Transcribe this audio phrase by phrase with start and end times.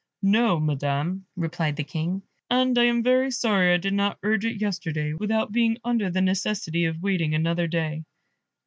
[0.23, 4.59] "No, Madam," replied the King, "and I am very sorry I did not urge it
[4.59, 8.03] yesterday, without being under the necessity of waiting another day."